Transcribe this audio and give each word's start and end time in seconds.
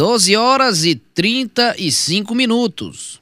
12 0.00 0.34
horas 0.34 0.86
e 0.86 0.94
35 0.94 2.34
minutos. 2.34 3.20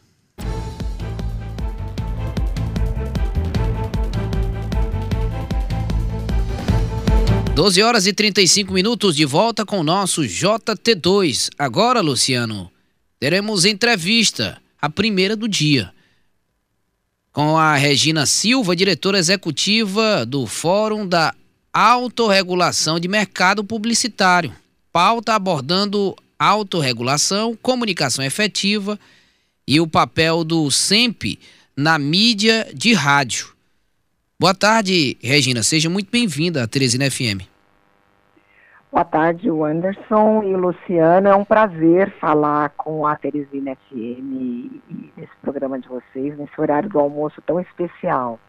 Doze 7.53 7.83
horas 7.83 8.07
e 8.07 8.13
35 8.13 8.73
minutos 8.73 9.17
de 9.17 9.25
volta 9.25 9.67
com 9.67 9.81
o 9.81 9.83
nosso 9.83 10.23
JT2. 10.23 11.49
Agora, 11.59 12.01
Luciano, 12.01 12.71
teremos 13.19 13.65
entrevista, 13.65 14.63
a 14.81 14.89
primeira 14.89 15.35
do 15.35 15.49
dia, 15.49 15.93
com 17.33 17.59
a 17.59 17.75
Regina 17.75 18.25
Silva, 18.25 18.77
diretora 18.77 19.19
executiva 19.19 20.25
do 20.25 20.47
Fórum 20.47 21.09
da 21.09 21.35
Autorregulação 21.73 23.01
de 23.01 23.09
Mercado 23.09 23.65
Publicitário. 23.65 24.55
Pauta 24.93 25.35
abordando 25.35 26.15
autorregulação, 26.39 27.57
comunicação 27.57 28.25
efetiva 28.25 28.99
e 29.67 29.81
o 29.81 29.87
papel 29.87 30.45
do 30.45 30.71
SEMP 30.71 31.39
na 31.77 31.99
mídia 31.99 32.67
de 32.75 32.93
rádio. 32.93 33.49
Boa 34.41 34.55
tarde, 34.55 35.19
Regina. 35.21 35.63
Seja 35.63 35.91
muito 35.91 36.11
bem-vinda 36.11 36.63
à 36.63 36.67
Teresina 36.67 37.11
FM. 37.11 37.43
Boa 38.91 39.05
tarde, 39.05 39.51
Anderson 39.51 40.43
e 40.45 40.57
Luciana. 40.57 41.31
É 41.31 41.35
um 41.35 41.45
prazer 41.45 42.11
falar 42.19 42.71
com 42.71 43.07
a 43.07 43.15
Teresina 43.17 43.77
FM 43.77 44.81
nesse 45.17 45.33
programa 45.43 45.79
de 45.79 45.89
vocês, 45.89 46.39
nesse 46.39 46.59
horário 46.59 46.89
do 46.89 46.99
almoço 46.99 47.43
tão 47.43 47.61
especial. 47.61 48.41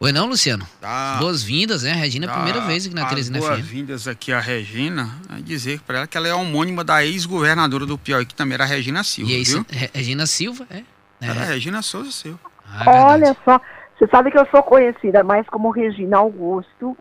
Oi 0.00 0.12
não, 0.12 0.28
Luciano? 0.28 0.64
Tá. 0.80 1.16
Boas-vindas, 1.18 1.82
né? 1.82 1.90
Regina 1.90 2.26
é 2.26 2.28
a 2.30 2.32
primeira 2.32 2.60
vez 2.60 2.86
aqui 2.86 2.94
na 2.94 3.06
Teresina 3.06 3.40
boas 3.40 3.50
Boas-vindas 3.50 4.06
aqui 4.06 4.32
a 4.32 4.38
Regina. 4.38 5.08
A 5.28 5.40
dizer 5.40 5.80
para 5.80 5.98
ela 5.98 6.06
que 6.06 6.16
ela 6.16 6.28
é 6.28 6.32
homônima 6.32 6.84
da 6.84 7.04
ex-governadora 7.04 7.84
do 7.84 7.98
Piauí, 7.98 8.24
que 8.24 8.34
também 8.34 8.54
era 8.54 8.64
Regina 8.64 9.02
Silva, 9.02 9.32
e 9.32 9.42
viu? 9.42 9.66
Regina 9.92 10.24
Silva, 10.24 10.66
é? 10.70 10.82
Era 11.20 11.40
é. 11.40 11.44
Regina 11.46 11.82
Souza 11.82 12.12
Silva. 12.12 12.38
Ah, 12.64 12.84
é 12.86 12.90
Olha 12.90 13.36
só, 13.44 13.60
você 13.98 14.06
sabe 14.06 14.30
que 14.30 14.38
eu 14.38 14.46
sou 14.52 14.62
conhecida 14.62 15.24
mais 15.24 15.44
como 15.48 15.68
Regina 15.70 16.18
Augusto, 16.18 16.96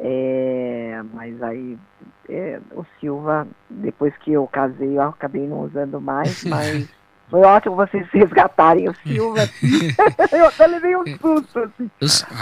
é, 0.00 1.00
mas 1.14 1.40
aí 1.40 1.78
é, 2.28 2.58
o 2.72 2.84
Silva, 2.98 3.46
depois 3.70 4.12
que 4.18 4.32
eu 4.32 4.48
casei, 4.48 4.98
eu 4.98 5.02
acabei 5.02 5.46
não 5.46 5.60
usando 5.60 6.00
mais, 6.00 6.42
mas 6.44 6.88
foi 7.28 7.40
ótimo 7.40 7.74
vocês 7.74 8.06
resgatarem 8.12 8.88
o 8.88 8.94
Silva. 9.02 9.48
Eu 10.32 10.46
até 10.46 10.66
levei 10.66 10.96
um 10.96 11.04
susto, 11.18 11.58
assim. 11.58 11.90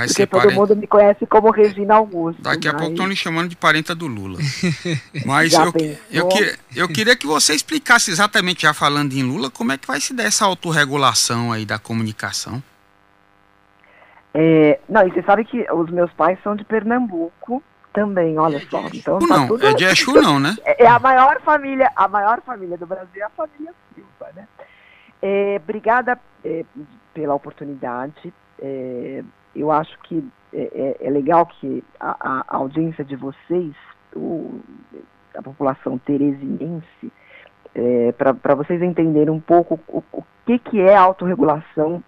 Porque 0.06 0.26
todo 0.26 0.52
mundo 0.52 0.76
me 0.76 0.86
conhece 0.86 1.26
como 1.26 1.50
Regina 1.50 1.94
Augusto. 1.94 2.42
Daqui 2.42 2.68
a 2.68 2.74
pouco 2.74 2.92
estão 2.92 3.06
lhe 3.06 3.16
chamando 3.16 3.48
de 3.48 3.56
parenta 3.56 3.94
do 3.94 4.06
Lula. 4.06 4.38
Mas 5.24 5.54
eu, 5.54 5.72
eu, 6.10 6.28
que, 6.28 6.58
eu 6.76 6.88
queria 6.88 7.16
que 7.16 7.26
você 7.26 7.54
explicasse 7.54 8.10
exatamente, 8.10 8.62
já 8.62 8.74
falando 8.74 9.12
em 9.14 9.22
Lula, 9.22 9.50
como 9.50 9.72
é 9.72 9.78
que 9.78 9.86
vai 9.86 10.00
se 10.00 10.12
dar 10.12 10.24
essa 10.24 10.44
autorregulação 10.44 11.50
aí 11.50 11.64
da 11.64 11.78
comunicação. 11.78 12.62
É, 14.34 14.80
não, 14.88 15.06
e 15.06 15.12
você 15.12 15.22
sabe 15.22 15.44
que 15.44 15.64
os 15.72 15.90
meus 15.90 16.12
pais 16.12 16.38
são 16.42 16.56
de 16.56 16.64
Pernambuco 16.64 17.62
também, 17.92 18.36
olha 18.36 18.60
só. 18.68 18.84
Então 18.92 19.20
tá 19.20 19.26
não, 19.26 19.46
tudo... 19.46 19.64
é 19.64 19.72
de 19.72 19.84
Exu 19.84 20.12
não, 20.20 20.40
né? 20.40 20.56
É, 20.64 20.84
é, 20.84 20.88
a 20.88 20.98
maior 20.98 21.40
família, 21.40 21.90
a 21.94 22.08
maior 22.08 22.42
família 22.42 22.76
do 22.76 22.84
Brasil 22.84 23.22
é 23.22 23.24
a 23.24 23.30
família 23.30 23.72
Silva, 23.94 24.32
né? 24.34 24.48
É, 25.26 25.56
obrigada 25.56 26.20
é, 26.44 26.66
pela 27.14 27.34
oportunidade. 27.34 28.30
É, 28.60 29.24
eu 29.56 29.72
acho 29.72 29.98
que 30.00 30.22
é, 30.52 30.96
é, 31.00 31.06
é 31.06 31.10
legal 31.10 31.46
que 31.46 31.82
a, 31.98 32.42
a, 32.50 32.56
audiência 32.58 33.02
de 33.02 33.16
vocês, 33.16 33.74
o, 34.14 34.60
a 35.34 35.40
população 35.40 35.96
teresinense, 35.96 37.10
é, 37.74 38.12
para 38.12 38.54
vocês 38.54 38.82
entenderem 38.82 39.30
um 39.30 39.40
pouco 39.40 39.80
o, 39.88 40.04
o 40.12 40.22
que, 40.44 40.58
que 40.58 40.78
é 40.82 40.94
autorregulação 40.94 42.04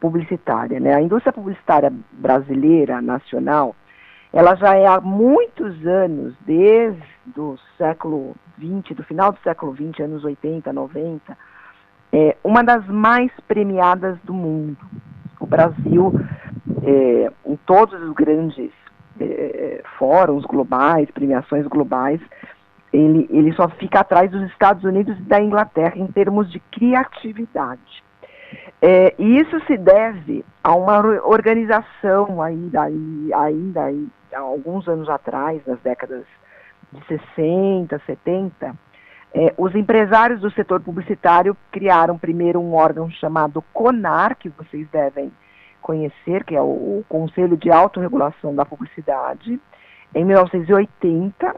publicitária. 0.00 0.80
Né? 0.80 0.92
A 0.96 1.00
indústria 1.00 1.32
publicitária 1.32 1.92
brasileira, 2.10 3.00
nacional, 3.00 3.76
ela 4.32 4.56
já 4.56 4.74
é 4.74 4.84
há 4.84 5.00
muitos 5.00 5.86
anos, 5.86 6.34
desde 6.44 7.00
o 7.36 7.56
século 7.76 8.34
XX, 8.58 8.96
do 8.96 9.04
final 9.04 9.30
do 9.30 9.38
século 9.44 9.76
XX, 9.76 10.00
anos 10.00 10.24
80, 10.24 10.72
90, 10.72 11.38
é 12.12 12.36
uma 12.42 12.62
das 12.62 12.86
mais 12.86 13.30
premiadas 13.46 14.18
do 14.24 14.32
mundo. 14.32 14.76
O 15.40 15.46
Brasil, 15.46 16.12
é, 16.82 17.30
em 17.46 17.56
todos 17.66 18.00
os 18.02 18.12
grandes 18.14 18.70
é, 19.20 19.82
fóruns 19.98 20.44
globais, 20.44 21.10
premiações 21.10 21.66
globais, 21.66 22.20
ele, 22.92 23.28
ele 23.30 23.52
só 23.52 23.68
fica 23.68 24.00
atrás 24.00 24.30
dos 24.30 24.42
Estados 24.50 24.84
Unidos 24.84 25.18
e 25.18 25.22
da 25.22 25.40
Inglaterra 25.40 25.94
em 25.96 26.06
termos 26.06 26.50
de 26.50 26.60
criatividade. 26.70 28.02
É, 28.80 29.14
e 29.18 29.38
isso 29.38 29.60
se 29.66 29.76
deve 29.76 30.44
a 30.62 30.74
uma 30.74 30.98
organização 31.26 32.40
ainda 32.40 32.82
aí, 32.82 33.30
há 34.32 34.38
alguns 34.38 34.88
anos 34.88 35.08
atrás, 35.08 35.60
nas 35.66 35.80
décadas 35.80 36.24
de 36.92 37.04
60, 37.06 38.00
70, 38.06 38.74
é, 39.34 39.52
os 39.58 39.74
empresários 39.74 40.40
do 40.40 40.50
setor 40.52 40.80
publicitário 40.80 41.56
criaram 41.70 42.16
primeiro 42.16 42.60
um 42.60 42.74
órgão 42.74 43.10
chamado 43.10 43.62
CONAR, 43.72 44.36
que 44.36 44.48
vocês 44.48 44.88
devem 44.88 45.30
conhecer, 45.80 46.44
que 46.44 46.54
é 46.54 46.60
o, 46.60 47.04
Conselho 47.08 47.56
de 47.56 47.70
Autorregulação 47.70 48.54
da 48.54 48.64
Publicidade, 48.64 49.60
em 50.14 50.24
1980, 50.24 51.54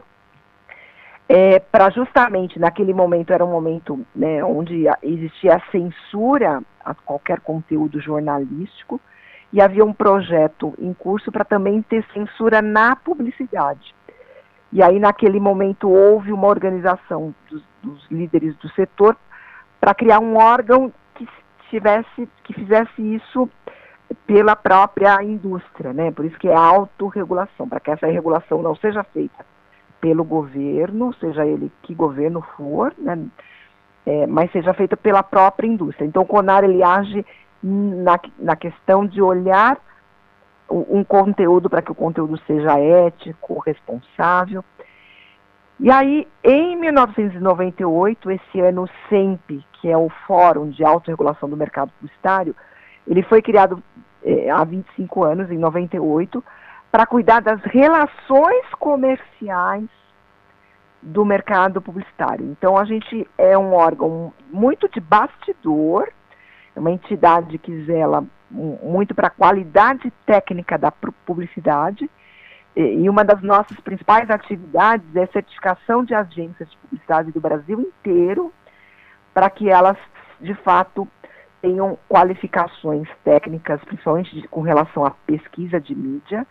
é, 1.27 1.59
para 1.59 1.89
justamente 1.89 2.59
naquele 2.59 2.93
momento 2.93 3.31
era 3.31 3.45
um 3.45 3.51
momento 3.51 4.05
né, 4.13 4.43
onde 4.43 4.85
existia 5.01 5.61
censura 5.71 6.61
a 6.83 6.93
qualquer 6.93 7.39
conteúdo 7.39 8.01
jornalístico 8.01 8.99
e 9.53 9.61
havia 9.61 9.83
um 9.83 9.93
projeto 9.93 10.73
em 10.77 10.93
curso 10.93 11.31
para 11.31 11.45
também 11.45 11.81
ter 11.81 12.05
censura 12.13 12.61
na 12.61 12.95
publicidade. 12.95 13.95
E 14.71 14.81
aí, 14.81 14.99
naquele 14.99 15.39
momento, 15.39 15.89
houve 15.89 16.31
uma 16.31 16.47
organização 16.47 17.35
dos, 17.49 17.63
dos 17.83 18.05
líderes 18.09 18.55
do 18.57 18.69
setor 18.69 19.17
para 19.79 19.93
criar 19.93 20.19
um 20.19 20.37
órgão 20.37 20.91
que 21.15 21.27
tivesse, 21.69 22.29
que 22.43 22.53
fizesse 22.53 23.01
isso 23.01 23.49
pela 24.25 24.55
própria 24.55 25.21
indústria, 25.23 25.93
né? 25.93 26.11
Por 26.11 26.25
isso 26.25 26.37
que 26.37 26.47
é 26.47 26.55
autorregulação, 26.55 27.67
para 27.67 27.79
que 27.79 27.91
essa 27.91 28.07
regulação 28.07 28.61
não 28.61 28.75
seja 28.75 29.03
feita 29.03 29.45
pelo 29.99 30.23
governo, 30.23 31.13
seja 31.15 31.45
ele 31.45 31.71
que 31.83 31.93
governo 31.93 32.41
for, 32.55 32.93
né? 32.97 33.19
É, 34.05 34.25
mas 34.25 34.51
seja 34.51 34.73
feita 34.73 34.97
pela 34.97 35.21
própria 35.21 35.67
indústria. 35.67 36.05
Então, 36.05 36.23
o 36.23 36.25
CONAR 36.25 36.63
ele 36.63 36.81
age 36.81 37.25
na, 37.61 38.19
na 38.39 38.55
questão 38.55 39.05
de 39.05 39.21
olhar 39.21 39.77
um 40.71 41.03
conteúdo 41.03 41.69
para 41.69 41.81
que 41.81 41.91
o 41.91 41.95
conteúdo 41.95 42.39
seja 42.47 42.79
ético, 42.79 43.59
responsável. 43.59 44.63
E 45.79 45.89
aí, 45.89 46.27
em 46.43 46.77
1998, 46.77 48.31
esse 48.31 48.59
ano 48.59 48.83
o 48.83 48.89
SEMP, 49.09 49.65
que 49.73 49.89
é 49.89 49.97
o 49.97 50.09
Fórum 50.27 50.69
de 50.69 50.83
Autorregulação 50.83 51.49
do 51.49 51.57
Mercado 51.57 51.91
Publicitário, 51.99 52.55
ele 53.07 53.23
foi 53.23 53.41
criado 53.41 53.81
é, 54.23 54.49
há 54.49 54.63
25 54.63 55.23
anos, 55.23 55.49
em 55.49 55.57
98, 55.57 56.43
para 56.91 57.05
cuidar 57.05 57.41
das 57.41 57.61
relações 57.63 58.65
comerciais 58.77 59.89
do 61.01 61.25
mercado 61.25 61.81
publicitário. 61.81 62.45
Então, 62.45 62.77
a 62.77 62.85
gente 62.85 63.27
é 63.37 63.57
um 63.57 63.73
órgão 63.73 64.31
muito 64.51 64.87
de 64.87 64.99
bastidor, 64.99 66.09
é 66.75 66.79
uma 66.79 66.91
entidade 66.91 67.57
que 67.57 67.85
zela 67.85 68.23
muito 68.51 69.15
para 69.15 69.27
a 69.27 69.31
qualidade 69.31 70.11
técnica 70.25 70.77
da 70.77 70.91
publicidade. 70.91 72.09
E 72.75 73.09
uma 73.09 73.23
das 73.23 73.41
nossas 73.41 73.77
principais 73.79 74.29
atividades 74.29 75.05
é 75.15 75.23
a 75.23 75.27
certificação 75.27 76.03
de 76.03 76.13
agências 76.13 76.69
de 76.69 76.77
publicidade 76.77 77.31
do 77.31 77.41
Brasil 77.41 77.81
inteiro, 77.81 78.53
para 79.33 79.49
que 79.49 79.69
elas, 79.69 79.97
de 80.39 80.53
fato, 80.55 81.07
tenham 81.61 81.97
qualificações 82.09 83.07
técnicas, 83.23 83.81
principalmente 83.83 84.33
de, 84.33 84.47
com 84.47 84.61
relação 84.61 85.05
à 85.05 85.11
pesquisa 85.11 85.79
de 85.79 85.93
mídia, 85.93 86.47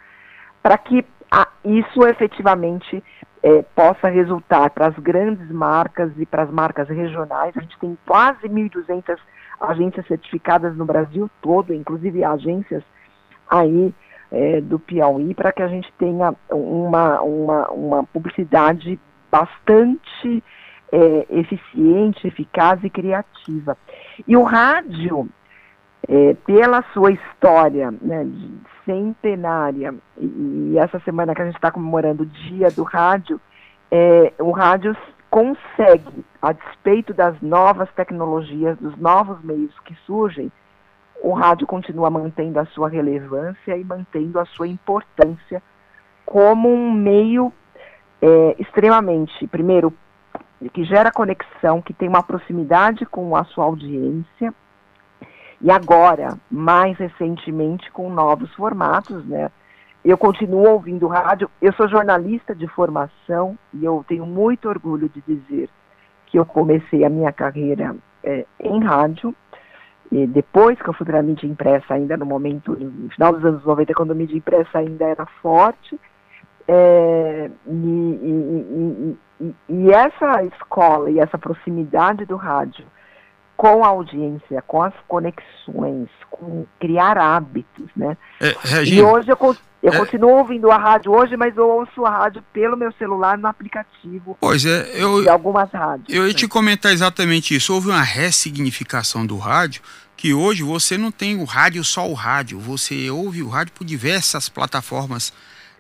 para 0.62 0.76
que 0.78 1.04
a, 1.30 1.48
isso 1.64 2.06
efetivamente 2.06 3.02
é, 3.42 3.62
possa 3.74 4.08
resultar 4.08 4.70
para 4.70 4.88
as 4.88 4.98
grandes 4.98 5.50
marcas 5.50 6.12
e 6.18 6.26
para 6.26 6.42
as 6.42 6.50
marcas 6.50 6.88
regionais. 6.88 7.56
A 7.56 7.60
gente 7.60 7.78
tem 7.78 7.96
quase 8.06 8.48
1.200 8.48 9.18
agências 9.60 10.06
certificadas 10.06 10.76
no 10.76 10.84
Brasil 10.84 11.30
todo, 11.42 11.74
inclusive 11.74 12.24
agências 12.24 12.82
aí 13.48 13.94
é, 14.32 14.60
do 14.60 14.78
Piauí, 14.78 15.34
para 15.34 15.52
que 15.52 15.62
a 15.62 15.68
gente 15.68 15.92
tenha 15.98 16.34
uma, 16.50 17.20
uma, 17.20 17.70
uma 17.70 18.04
publicidade 18.04 18.98
bastante 19.30 20.42
é, 20.92 21.26
eficiente, 21.30 22.26
eficaz 22.26 22.82
e 22.82 22.90
criativa. 22.90 23.76
E 24.26 24.36
o 24.36 24.42
rádio, 24.42 25.28
é, 26.08 26.34
pela 26.46 26.82
sua 26.92 27.12
história 27.12 27.90
né, 28.00 28.26
centenária, 28.84 29.94
e, 30.16 30.72
e, 30.72 30.78
essa 30.78 30.98
semana 31.00 31.34
que 31.34 31.42
a 31.42 31.46
gente 31.46 31.56
está 31.56 31.70
comemorando 31.70 32.22
o 32.22 32.26
Dia 32.26 32.70
do 32.70 32.82
Rádio, 32.82 33.40
é, 33.90 34.32
o 34.38 34.50
rádio 34.50 34.96
consegue, 35.30 36.24
a 36.42 36.52
despeito 36.52 37.14
das 37.14 37.40
novas 37.40 37.88
tecnologias, 37.92 38.76
dos 38.78 38.96
novos 38.96 39.40
meios 39.42 39.78
que 39.80 39.94
surgem, 40.06 40.50
o 41.22 41.32
rádio 41.32 41.66
continua 41.66 42.10
mantendo 42.10 42.58
a 42.58 42.66
sua 42.66 42.88
relevância 42.88 43.76
e 43.76 43.84
mantendo 43.84 44.40
a 44.40 44.46
sua 44.46 44.66
importância 44.66 45.62
como 46.24 46.68
um 46.68 46.92
meio 46.92 47.52
é, 48.20 48.56
extremamente, 48.58 49.46
primeiro, 49.46 49.92
que 50.72 50.84
gera 50.84 51.10
conexão, 51.10 51.80
que 51.80 51.94
tem 51.94 52.08
uma 52.08 52.22
proximidade 52.22 53.06
com 53.06 53.34
a 53.36 53.44
sua 53.44 53.64
audiência, 53.64 54.52
e 55.60 55.70
agora, 55.70 56.38
mais 56.50 56.96
recentemente, 56.96 57.90
com 57.90 58.10
novos 58.10 58.52
formatos, 58.54 59.24
né? 59.26 59.50
Eu 60.04 60.16
continuo 60.16 60.66
ouvindo 60.68 61.06
rádio, 61.06 61.50
eu 61.60 61.72
sou 61.74 61.86
jornalista 61.86 62.54
de 62.54 62.66
formação 62.68 63.58
e 63.74 63.84
eu 63.84 64.04
tenho 64.08 64.24
muito 64.24 64.68
orgulho 64.68 65.10
de 65.10 65.20
dizer 65.20 65.68
que 66.26 66.38
eu 66.38 66.46
comecei 66.46 67.04
a 67.04 67.10
minha 67.10 67.32
carreira 67.32 67.94
é, 68.24 68.46
em 68.58 68.82
rádio, 68.82 69.34
e 70.10 70.26
depois 70.26 70.80
que 70.80 70.88
eu 70.88 70.94
fui 70.94 71.06
para 71.06 71.20
a 71.20 71.22
mídia 71.22 71.46
impressa, 71.46 71.94
ainda 71.94 72.16
no 72.16 72.26
momento, 72.26 72.72
no 72.72 73.10
final 73.10 73.32
dos 73.32 73.44
anos 73.44 73.64
90, 73.64 73.94
quando 73.94 74.12
a 74.12 74.14
mídia 74.14 74.36
impressa 74.36 74.78
ainda 74.78 75.04
era 75.04 75.26
forte, 75.42 76.00
é, 76.66 77.50
e, 77.66 77.70
e, 77.70 79.16
e, 79.40 79.54
e, 79.68 79.90
essa 79.90 80.44
escola 80.44 81.10
e 81.10 81.18
essa 81.18 81.36
proximidade 81.36 82.24
do 82.24 82.36
rádio 82.36 82.86
com 83.60 83.84
a 83.84 83.88
audiência, 83.88 84.62
com 84.66 84.82
as 84.82 84.94
conexões, 85.06 86.08
com 86.30 86.64
criar 86.80 87.18
hábitos, 87.18 87.90
né? 87.94 88.16
É, 88.40 88.56
Regina, 88.58 89.02
e 89.02 89.02
hoje 89.02 89.30
eu, 89.30 89.56
eu 89.82 89.92
é, 89.92 89.98
continuo 89.98 90.30
ouvindo 90.38 90.70
a 90.70 90.78
rádio 90.78 91.12
hoje, 91.12 91.36
mas 91.36 91.54
eu 91.54 91.68
ouço 91.68 92.06
a 92.06 92.10
rádio 92.10 92.42
pelo 92.54 92.74
meu 92.74 92.90
celular 92.92 93.36
no 93.36 93.46
aplicativo. 93.46 94.34
Pois 94.40 94.64
é, 94.64 94.90
eu, 94.94 95.20
de 95.20 95.28
algumas 95.28 95.70
rádios. 95.70 96.08
Eu 96.08 96.26
ia 96.26 96.32
te 96.32 96.48
comentar 96.48 96.90
exatamente 96.90 97.54
isso. 97.54 97.74
Houve 97.74 97.90
uma 97.90 98.00
ressignificação 98.00 99.26
do 99.26 99.36
rádio 99.36 99.82
que 100.16 100.32
hoje 100.32 100.62
você 100.62 100.96
não 100.96 101.12
tem 101.12 101.36
o 101.36 101.44
rádio 101.44 101.84
só 101.84 102.08
o 102.08 102.14
rádio, 102.14 102.58
você 102.58 103.10
ouve 103.10 103.42
o 103.42 103.48
rádio 103.50 103.74
por 103.74 103.84
diversas 103.84 104.48
plataformas 104.48 105.34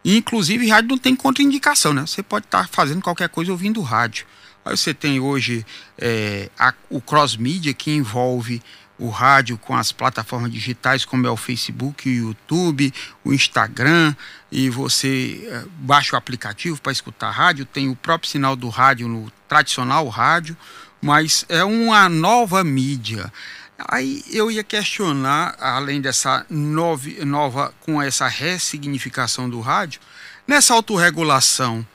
inclusive, 0.04 0.68
rádio 0.68 0.90
não 0.90 0.98
tem 0.98 1.14
contraindicação, 1.14 1.92
né? 1.92 2.06
Você 2.06 2.22
pode 2.22 2.46
estar 2.46 2.68
fazendo 2.68 3.02
qualquer 3.02 3.28
coisa 3.28 3.52
ouvindo 3.52 3.80
rádio. 3.82 4.26
Aí 4.64 4.76
você 4.76 4.92
tem 4.92 5.20
hoje 5.20 5.64
é, 5.98 6.50
a, 6.58 6.74
o 6.88 7.00
cross-media 7.00 7.72
que 7.72 7.90
envolve 7.90 8.62
o 8.98 9.08
rádio 9.08 9.56
com 9.56 9.74
as 9.74 9.90
plataformas 9.90 10.52
digitais 10.52 11.06
como 11.06 11.26
é 11.26 11.30
o 11.30 11.36
Facebook, 11.36 12.06
o 12.06 12.12
YouTube, 12.12 12.92
o 13.24 13.32
Instagram, 13.32 14.14
e 14.52 14.68
você 14.68 15.48
é, 15.50 15.64
baixa 15.78 16.14
o 16.14 16.18
aplicativo 16.18 16.80
para 16.80 16.92
escutar 16.92 17.30
rádio, 17.30 17.64
tem 17.64 17.88
o 17.88 17.96
próprio 17.96 18.30
sinal 18.30 18.54
do 18.54 18.68
rádio 18.68 19.08
no 19.08 19.32
tradicional 19.48 20.06
rádio, 20.08 20.54
mas 21.00 21.46
é 21.48 21.64
uma 21.64 22.08
nova 22.10 22.62
mídia. 22.62 23.32
Aí 23.88 24.22
eu 24.30 24.50
ia 24.50 24.62
questionar, 24.62 25.56
além 25.58 26.02
dessa 26.02 26.44
nova, 26.50 27.08
nova 27.24 27.74
com 27.80 28.02
essa 28.02 28.28
ressignificação 28.28 29.48
do 29.48 29.60
rádio, 29.60 30.00
nessa 30.46 30.74
autorregulação, 30.74 31.86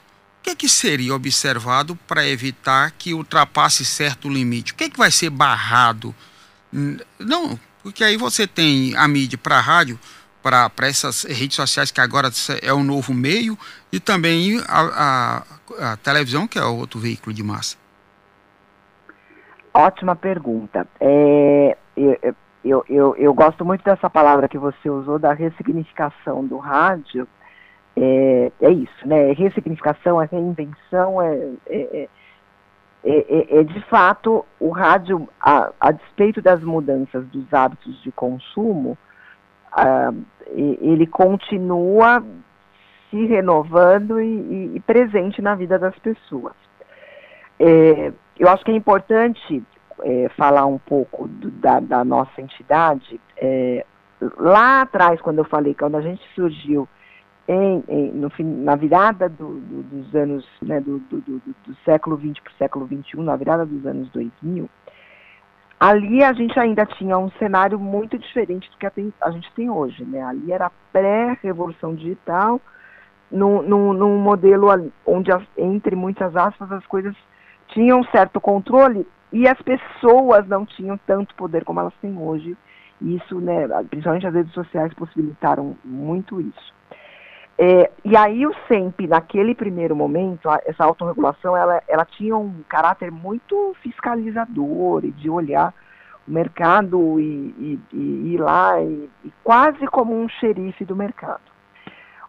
que, 0.45 0.51
é 0.51 0.55
que 0.55 0.69
seria 0.69 1.15
observado 1.15 1.95
para 2.07 2.27
evitar 2.27 2.91
que 2.91 3.15
ultrapasse 3.15 3.83
certo 3.83 4.29
limite? 4.29 4.73
O 4.73 4.75
que, 4.75 4.83
é 4.83 4.89
que 4.89 4.97
vai 4.97 5.09
ser 5.09 5.31
barrado? 5.31 6.13
Não, 7.17 7.59
porque 7.81 8.03
aí 8.03 8.15
você 8.15 8.45
tem 8.45 8.95
a 8.95 9.07
mídia 9.07 9.39
para 9.39 9.57
a 9.57 9.61
rádio, 9.61 9.99
para 10.43 10.69
essas 10.87 11.23
redes 11.23 11.55
sociais 11.55 11.89
que 11.89 11.99
agora 11.99 12.29
é 12.61 12.71
o 12.71 12.83
novo 12.83 13.11
meio, 13.11 13.57
e 13.91 13.99
também 13.99 14.61
a, 14.67 15.41
a, 15.79 15.91
a 15.93 15.97
televisão, 15.97 16.47
que 16.47 16.59
é 16.59 16.63
outro 16.63 16.99
veículo 16.99 17.33
de 17.33 17.41
massa. 17.41 17.75
Ótima 19.73 20.15
pergunta. 20.15 20.87
É, 20.99 21.75
eu, 22.63 22.85
eu, 22.87 23.15
eu, 23.17 23.33
gosto 23.33 23.65
muito 23.65 23.83
dessa 23.83 24.09
palavra 24.11 24.47
que 24.47 24.59
você 24.59 24.89
usou, 24.89 25.17
da 25.17 25.33
ressignificação 25.33 26.45
do 26.45 26.57
rádio. 26.57 27.27
É, 27.97 28.51
é 28.61 28.69
isso, 28.71 29.07
né? 29.07 29.31
Ressignificação, 29.31 30.21
é 30.21 30.25
reinvenção, 30.25 31.21
é, 31.21 31.49
é, 31.67 32.09
é, 33.03 33.59
é 33.59 33.63
de 33.63 33.79
fato 33.85 34.45
o 34.59 34.69
rádio, 34.69 35.29
a, 35.39 35.71
a, 35.79 35.91
despeito 35.91 36.41
das 36.41 36.61
mudanças 36.61 37.25
dos 37.27 37.53
hábitos 37.53 38.01
de 38.03 38.11
consumo, 38.11 38.97
ele 40.53 41.07
continua 41.07 42.23
se 43.09 43.25
renovando 43.25 44.19
e, 44.19 44.25
e, 44.25 44.75
e, 44.75 44.79
presente 44.81 45.41
na 45.41 45.55
vida 45.55 45.77
das 45.79 45.97
pessoas. 45.99 46.53
É, 47.59 48.11
eu 48.37 48.49
acho 48.49 48.63
que 48.65 48.71
é 48.71 48.75
importante 48.75 49.63
é, 50.01 50.29
falar 50.29 50.65
um 50.65 50.77
pouco 50.77 51.27
do, 51.27 51.49
da, 51.51 51.79
da, 51.79 52.03
nossa 52.03 52.41
entidade. 52.41 53.19
É, 53.37 53.85
lá 54.37 54.81
atrás, 54.81 55.21
quando 55.21 55.39
eu 55.39 55.45
falei, 55.45 55.73
quando 55.73 55.95
a 55.95 56.01
gente 56.01 56.21
surgiu 56.33 56.87
em, 57.47 57.83
em, 57.87 58.11
no, 58.11 58.31
na 58.39 58.75
virada 58.75 59.29
do, 59.29 59.59
do, 59.59 59.83
dos 59.83 60.15
anos, 60.15 60.47
né, 60.61 60.79
do, 60.81 60.97
do, 60.99 61.41
século 61.83 62.17
XX 62.17 62.39
para 62.39 62.51
o 62.51 62.57
século 62.57 62.87
XXI, 62.87 63.21
na 63.21 63.35
virada 63.35 63.65
dos 63.65 63.85
anos 63.85 64.09
2000, 64.09 64.69
ali 65.79 66.23
a 66.23 66.33
gente 66.33 66.59
ainda 66.59 66.85
tinha 66.85 67.17
um 67.17 67.29
cenário 67.31 67.79
muito 67.79 68.17
diferente 68.17 68.69
do 68.69 68.77
que 68.77 69.13
a, 69.21 69.31
gente 69.31 69.51
tem 69.53 69.69
hoje. 69.69 70.03
Né? 70.03 70.21
Ali 70.21 70.51
era 70.51 70.71
pré-revolução 70.91 71.93
digital, 71.93 72.59
num, 73.29 73.61
num, 73.61 73.93
num 73.93 74.17
modelo 74.17 74.67
onde, 75.05 75.31
entre 75.57 75.95
muitas 75.95 76.35
aspas, 76.35 76.71
as 76.71 76.85
coisas 76.87 77.15
tinham 77.67 78.03
certo 78.05 78.39
controle 78.39 79.05
e 79.31 79.47
as 79.47 79.61
pessoas 79.61 80.47
não 80.47 80.65
tinham 80.65 80.97
tanto 81.05 81.35
poder 81.35 81.63
como 81.63 81.79
elas 81.79 81.93
têm 82.01 82.17
hoje. 82.17 82.57
Isso, 83.01 83.39
né, 83.39 83.67
principalmente 83.89 84.25
as 84.25 84.33
redes 84.33 84.53
sociais 84.53 84.93
possibilitaram 84.93 85.75
muito 85.83 86.39
isso. 86.39 86.74
É, 87.57 87.89
e 88.03 88.17
aí 88.17 88.45
o 88.45 88.53
SEMP, 88.67 89.07
naquele 89.07 89.55
primeiro 89.55 89.95
momento, 89.95 90.49
a, 90.49 90.59
essa 90.65 90.83
autorregulação, 90.83 91.55
ela, 91.55 91.81
ela 91.87 92.03
tinha 92.03 92.35
um 92.35 92.63
caráter 92.67 93.09
muito 93.11 93.73
fiscalizador 93.81 95.05
e 95.05 95.11
de 95.11 95.29
olhar 95.29 95.73
o 96.27 96.31
mercado 96.31 97.19
e, 97.19 97.23
e, 97.23 97.79
e 97.93 98.33
ir 98.33 98.37
lá 98.39 98.81
e, 98.81 99.09
e 99.23 99.31
quase 99.43 99.87
como 99.87 100.13
um 100.13 100.27
xerife 100.27 100.83
do 100.83 100.95
mercado. 100.95 101.41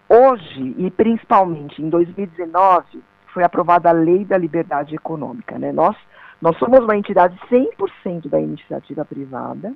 Hoje, 0.08 0.74
e 0.78 0.88
principalmente 0.92 1.82
em 1.82 1.88
2019, 1.88 3.02
foi 3.34 3.42
aprovada 3.42 3.88
a 3.88 3.92
Lei 3.92 4.24
da 4.24 4.38
Liberdade 4.38 4.94
Econômica. 4.94 5.58
Né? 5.58 5.72
Nós, 5.72 5.96
nós 6.40 6.56
somos 6.58 6.78
uma 6.80 6.96
entidade 6.96 7.36
100% 7.50 8.28
da 8.28 8.40
iniciativa 8.40 9.04
privada 9.04 9.72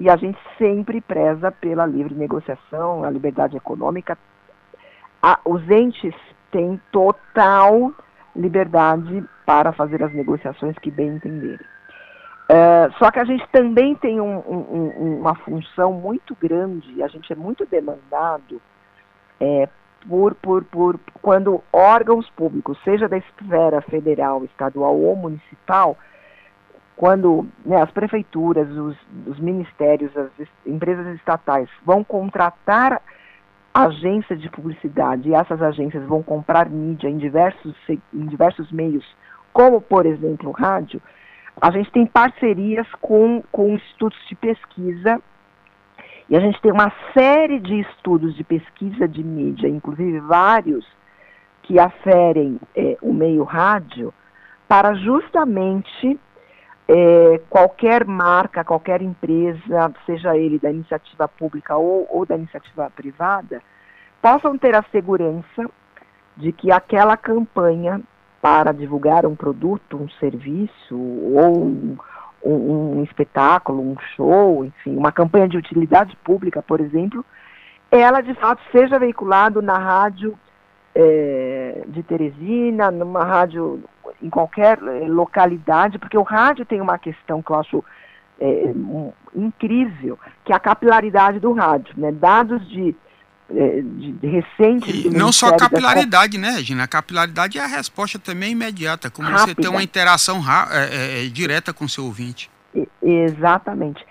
e 0.00 0.10
a 0.10 0.16
gente 0.16 0.38
sempre 0.56 1.00
preza 1.00 1.52
pela 1.52 1.86
livre 1.86 2.14
negociação, 2.14 3.04
a 3.04 3.10
liberdade 3.10 3.56
econômica. 3.56 4.18
A, 5.22 5.38
os 5.44 5.68
entes 5.70 6.14
têm 6.50 6.80
total 6.92 7.92
liberdade 8.34 9.24
para 9.44 9.72
fazer 9.72 10.02
as 10.02 10.12
negociações 10.12 10.78
que 10.78 10.90
bem 10.90 11.08
entenderem. 11.08 11.66
Uh, 12.50 12.90
só 12.98 13.10
que 13.10 13.18
a 13.18 13.24
gente 13.24 13.46
também 13.48 13.94
tem 13.96 14.20
um, 14.20 14.38
um, 14.38 15.18
uma 15.20 15.34
função 15.34 15.92
muito 15.92 16.34
grande, 16.40 17.02
a 17.02 17.08
gente 17.08 17.30
é 17.30 17.36
muito 17.36 17.66
demandado 17.66 18.60
é, 19.38 19.68
por, 20.08 20.34
por, 20.34 20.64
por 20.64 20.98
quando 21.20 21.62
órgãos 21.70 22.28
públicos, 22.30 22.78
seja 22.84 23.06
da 23.06 23.18
esfera 23.18 23.82
federal, 23.82 24.44
estadual 24.44 24.96
ou 24.98 25.14
municipal, 25.14 25.96
quando 26.96 27.46
né, 27.64 27.82
as 27.82 27.90
prefeituras, 27.90 28.68
os, 28.70 28.96
os 29.26 29.38
ministérios, 29.38 30.10
as 30.16 30.30
empresas 30.66 31.06
estatais 31.16 31.68
vão 31.84 32.02
contratar 32.02 33.02
agências 33.78 34.40
de 34.40 34.50
publicidade 34.50 35.28
e 35.28 35.34
essas 35.34 35.62
agências 35.62 36.04
vão 36.04 36.20
comprar 36.20 36.68
mídia 36.68 37.08
em 37.08 37.16
diversos, 37.16 37.76
em 37.88 38.26
diversos 38.26 38.72
meios, 38.72 39.04
como 39.52 39.80
por 39.80 40.04
exemplo 40.04 40.50
rádio, 40.50 41.00
a 41.60 41.70
gente 41.70 41.90
tem 41.92 42.04
parcerias 42.04 42.88
com, 43.00 43.40
com 43.52 43.68
institutos 43.68 44.18
de 44.28 44.34
pesquisa 44.34 45.20
e 46.28 46.36
a 46.36 46.40
gente 46.40 46.60
tem 46.60 46.72
uma 46.72 46.92
série 47.16 47.60
de 47.60 47.78
estudos 47.80 48.34
de 48.34 48.42
pesquisa 48.42 49.06
de 49.06 49.22
mídia, 49.22 49.68
inclusive 49.68 50.18
vários 50.20 50.84
que 51.62 51.78
aferem 51.78 52.58
é, 52.74 52.96
o 53.00 53.12
meio 53.12 53.44
rádio, 53.44 54.12
para 54.66 54.94
justamente 54.94 56.18
é, 56.88 57.38
qualquer 57.50 58.06
marca, 58.06 58.64
qualquer 58.64 59.02
empresa, 59.02 59.92
seja 60.06 60.36
ele 60.36 60.58
da 60.58 60.70
iniciativa 60.70 61.28
pública 61.28 61.76
ou, 61.76 62.08
ou 62.10 62.24
da 62.24 62.34
iniciativa 62.34 62.90
privada, 62.90 63.62
possam 64.22 64.56
ter 64.56 64.74
a 64.74 64.82
segurança 64.90 65.70
de 66.36 66.50
que 66.50 66.72
aquela 66.72 67.16
campanha 67.16 68.00
para 68.40 68.72
divulgar 68.72 69.26
um 69.26 69.36
produto, 69.36 69.98
um 69.98 70.08
serviço 70.12 70.96
ou 70.96 71.64
um, 71.64 71.98
um, 72.42 72.98
um 72.98 73.04
espetáculo, 73.04 73.82
um 73.82 73.96
show, 74.16 74.64
enfim, 74.64 74.96
uma 74.96 75.12
campanha 75.12 75.48
de 75.48 75.58
utilidade 75.58 76.16
pública, 76.24 76.62
por 76.62 76.80
exemplo, 76.80 77.24
ela 77.90 78.20
de 78.20 78.32
fato 78.34 78.62
seja 78.72 78.98
veiculado 78.98 79.60
na 79.60 79.76
rádio 79.76 80.38
é, 81.00 81.84
de 81.86 82.02
Teresina, 82.02 82.90
numa 82.90 83.24
rádio 83.24 83.80
em 84.20 84.28
qualquer 84.28 84.78
é, 84.82 85.06
localidade, 85.06 85.96
porque 85.96 86.18
o 86.18 86.22
rádio 86.22 86.66
tem 86.66 86.80
uma 86.80 86.98
questão 86.98 87.40
que 87.40 87.52
eu 87.52 87.56
acho 87.56 87.84
é, 88.40 88.72
um, 88.74 89.12
incrível, 89.34 90.18
que 90.44 90.52
é 90.52 90.56
a 90.56 90.58
capilaridade 90.58 91.38
do 91.38 91.52
rádio, 91.52 91.94
né? 91.96 92.10
Dados 92.10 92.68
de, 92.68 92.96
é, 93.48 93.80
de, 93.80 94.12
de 94.12 94.26
recentes. 94.26 95.04
E 95.04 95.10
não 95.10 95.30
só 95.30 95.50
a 95.50 95.56
capilaridade, 95.56 96.36
né, 96.36 96.50
Regina? 96.50 96.82
A 96.82 96.88
capilaridade 96.88 97.58
é 97.58 97.62
a 97.62 97.68
resposta 97.68 98.18
também 98.18 98.52
imediata, 98.52 99.08
como 99.08 99.28
Rápida. 99.28 99.46
você 99.46 99.54
tem 99.54 99.70
uma 99.70 99.82
interação 99.82 100.42
é, 100.72 101.26
é, 101.26 101.28
direta 101.28 101.72
com 101.72 101.84
o 101.84 101.88
seu 101.88 102.06
ouvinte. 102.06 102.50
Exatamente. 103.00 104.04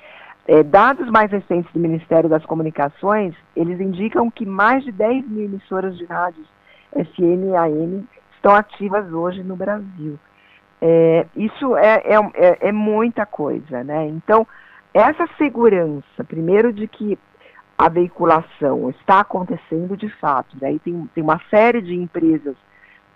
É, 0.48 0.64
dados 0.64 1.10
mais 1.10 1.30
recentes 1.30 1.70
do 1.74 1.80
Ministério 1.82 2.30
das 2.30 2.46
Comunicações, 2.46 3.36
eles 3.54 3.78
indicam 3.82 4.32
que 4.32 4.46
mais 4.46 4.86
de 4.86 4.94
10 4.94 5.28
mil 5.28 5.44
emissoras 5.44 5.98
de 5.98 6.06
rádios 6.06 6.48
AM 6.96 8.08
estão 8.36 8.56
ativas 8.56 9.12
hoje 9.12 9.44
no 9.44 9.56
Brasil. 9.56 10.18
É, 10.82 11.26
isso 11.36 11.76
é, 11.76 12.04
é, 12.06 12.16
é, 12.36 12.70
é, 12.70 12.72
muita 12.72 13.26
coisa, 13.26 13.84
né? 13.84 14.06
Então, 14.08 14.46
essa 14.94 15.28
segurança, 15.38 16.24
primeiro 16.28 16.72
de 16.72 16.88
que 16.88 17.18
a 17.78 17.90
veiculação 17.90 18.90
está 18.90 19.20
acontecendo 19.20 19.96
de 19.96 20.10
fato, 20.10 20.56
daí 20.60 20.74
né? 20.74 20.80
tem, 20.84 21.10
tem 21.14 21.24
uma 21.24 21.40
série 21.50 21.82
de 21.82 21.96
empresas 21.96 22.56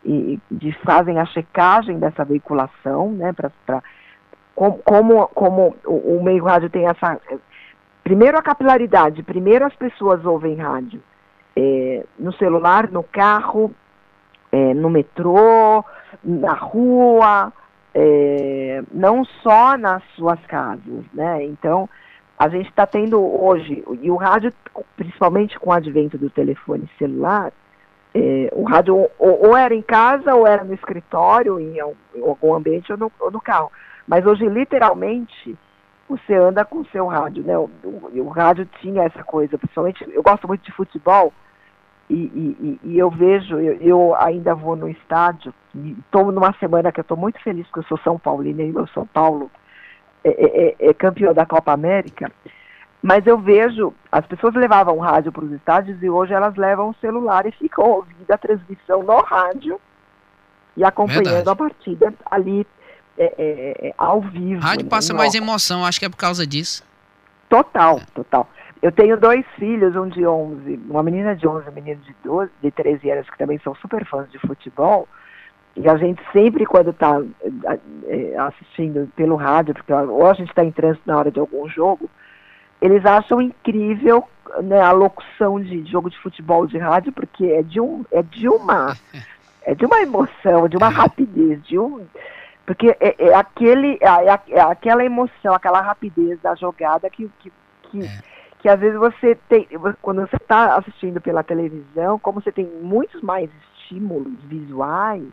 e, 0.03 0.39
de 0.49 0.71
fazem 0.83 1.19
a 1.19 1.25
checagem 1.25 1.99
dessa 1.99 2.23
veiculação, 2.23 3.11
né, 3.11 3.33
para 3.33 3.51
como, 4.55 5.27
como, 5.29 5.75
o, 5.85 6.17
o 6.17 6.23
meio 6.23 6.43
rádio 6.43 6.69
tem 6.69 6.85
essa. 6.87 7.19
Primeiro 8.03 8.37
a 8.37 8.41
capilaridade, 8.41 9.23
primeiro 9.23 9.65
as 9.65 9.75
pessoas 9.75 10.23
ouvem 10.25 10.55
rádio. 10.55 11.01
É, 11.55 12.05
no 12.17 12.34
celular, 12.34 12.89
no 12.89 13.03
carro, 13.03 13.72
é, 14.51 14.74
no 14.74 14.89
metrô, 14.89 15.84
na 16.24 16.53
rua, 16.53 17.51
é, 17.93 18.81
não 18.91 19.24
só 19.25 19.77
nas 19.77 20.03
suas 20.15 20.39
casas, 20.46 21.03
né? 21.13 21.43
Então, 21.43 21.89
a 22.38 22.50
gente 22.50 22.70
está 22.70 22.86
tendo 22.86 23.20
hoje, 23.20 23.84
e 24.01 24.10
o 24.10 24.15
rádio, 24.15 24.51
principalmente 24.96 25.60
com 25.60 25.70
o 25.70 25.74
advento 25.74 26.17
do 26.17 26.29
telefone 26.29 26.89
celular, 26.98 27.51
é, 28.13 28.50
o 28.53 28.63
rádio 28.63 28.96
ou, 29.20 29.48
ou, 29.48 29.58
era 29.58 29.74
em 29.74 29.81
casa, 29.81 30.34
ou 30.36 30.46
era 30.46 30.63
no 30.63 30.74
escritório, 30.74 31.60
em 31.60 31.79
algum 31.79 32.53
ambiente, 32.53 32.91
ou 32.91 32.98
no, 32.98 33.12
ou 33.20 33.31
no 33.31 33.39
carro. 33.39 33.72
Mas 34.08 34.25
hoje, 34.25 34.48
literalmente, 34.48 35.58
você 36.18 36.34
anda 36.34 36.65
com 36.65 36.80
o 36.80 36.86
seu 36.88 37.08
rádio, 37.08 37.44
né? 37.44 37.58
O, 37.58 37.70
o, 37.84 38.12
o, 38.13 38.30
rádio 38.30 38.68
tinha 38.82 39.03
essa 39.03 39.24
coisa, 39.24 39.58
principalmente, 39.58 40.06
eu 40.12 40.22
gosto 40.22 40.48
muito 40.48 40.63
de 40.63 40.72
futebol, 40.72 41.34
e, 42.10 42.15
e, 42.15 42.80
e 42.84 43.00
eu 43.00 43.10
vejo, 43.10 43.58
eu, 43.58 43.77
eu, 43.80 44.15
ainda 44.15 44.53
vou 44.53 44.75
no 44.75 44.89
estádio, 44.89 45.53
estou 45.74 46.32
numa 46.32 46.53
semana 46.60 46.91
que 46.91 47.00
eu 47.00 47.03
estou 47.03 47.15
muito 47.15 47.41
feliz, 47.41 47.65
porque 47.68 47.80
eu 47.80 47.84
sou 47.84 47.98
São 48.00 48.20
Paulino 48.20 48.62
e 48.62 48.72
meu 48.72 48.86
São 48.88 49.08
Paulo 49.08 49.50
é, 50.24 50.30
é, 50.30 50.68
é, 50.68 50.89
é 50.89 50.94
campeão 50.94 51.34
da 51.34 51.46
Copa 51.46 51.72
América, 51.72 52.30
mas 53.01 53.25
eu 53.25 53.38
vejo, 53.38 53.94
as 54.12 54.25
pessoas 54.25 54.53
levavam 54.53 55.00
rádio 55.00 55.32
para 55.32 55.46
os 55.46 55.51
estádios 55.53 56.03
e 56.03 56.10
hoje 56.10 56.34
elas 56.34 56.56
levam 56.56 56.89
o 56.89 56.96
celular 56.96 57.46
e 57.46 57.51
ficam 57.51 57.86
ouvindo 57.89 58.30
a 58.30 58.38
transmissão 58.38 59.01
no 59.01 59.22
rádio 59.22 59.80
e 60.75 60.84
acompanhando 60.84 61.24
Verdade. 61.24 61.50
a 61.50 61.56
partida 61.56 62.13
ali 62.30 62.68
é, 63.21 63.33
é, 63.37 63.87
é, 63.89 63.93
ao 63.97 64.19
vivo. 64.21 64.61
Rádio 64.61 64.85
né, 64.85 64.89
passa 64.89 65.13
mais 65.13 65.35
emoção, 65.35 65.85
acho 65.85 65.99
que 65.99 66.05
é 66.05 66.09
por 66.09 66.17
causa 66.17 66.45
disso. 66.47 66.83
Total, 67.47 68.01
total. 68.15 68.49
Eu 68.81 68.91
tenho 68.91 69.15
dois 69.15 69.45
filhos, 69.59 69.95
um 69.95 70.07
de 70.07 70.25
11, 70.25 70.79
uma 70.89 71.03
menina 71.03 71.35
de 71.35 71.47
11, 71.47 71.69
um 71.69 71.71
menino 71.71 72.01
de 72.01 72.15
12, 72.23 72.49
de 72.63 72.71
13 72.71 73.11
anos, 73.11 73.29
que 73.29 73.37
também 73.37 73.59
são 73.63 73.75
super 73.75 74.03
fãs 74.05 74.29
de 74.31 74.39
futebol. 74.39 75.07
E 75.75 75.87
a 75.87 75.95
gente 75.97 76.21
sempre, 76.33 76.65
quando 76.65 76.89
está 76.89 77.21
é, 78.07 78.37
assistindo 78.39 79.07
pelo 79.15 79.35
rádio, 79.35 79.75
porque 79.75 79.93
ou 79.93 80.25
a 80.25 80.33
gente 80.33 80.49
está 80.49 80.63
em 80.63 80.71
trânsito 80.71 81.03
na 81.05 81.17
hora 81.17 81.31
de 81.31 81.39
algum 81.39 81.69
jogo, 81.69 82.09
eles 82.81 83.05
acham 83.05 83.39
incrível 83.39 84.27
né, 84.63 84.81
a 84.81 84.91
locução 84.91 85.61
de 85.61 85.85
jogo 85.85 86.09
de 86.09 86.17
futebol 86.17 86.65
de 86.65 86.79
rádio, 86.79 87.11
porque 87.11 87.45
é 87.45 87.61
de, 87.61 87.79
um, 87.79 88.03
é 88.11 88.23
de 88.23 88.49
uma 88.49 88.97
é 89.63 89.75
de 89.75 89.85
uma 89.85 90.01
emoção, 90.01 90.67
de 90.67 90.75
uma 90.75 90.87
é. 90.87 90.89
rapidez, 90.89 91.63
de 91.63 91.77
um 91.77 92.03
porque 92.65 92.96
é, 93.00 93.15
é 93.18 93.36
aquele, 93.36 93.98
é, 94.01 94.56
é, 94.56 94.62
aquela 94.62 95.03
emoção, 95.03 95.53
aquela 95.53 95.82
rapidez 95.82 96.39
da 96.41 96.56
jogada 96.56 97.10
que, 97.10 97.30
que, 97.39 97.51
que, 97.84 98.03
é. 98.03 98.22
que 98.60 98.70
às 98.70 98.80
vezes 98.80 98.98
você 98.98 99.36
tem, 99.50 99.68
quando 100.01 100.22
você 100.22 100.36
está 100.36 100.75
assistindo 100.75 101.20
pela 101.20 101.44
televisão, 101.44 102.20
como 102.20 102.41
você 102.41 102.51
tem 102.51 102.65
muitos 102.65 103.22
mais 103.22 103.50
estímulos 103.74 104.34
visuais, 104.44 105.32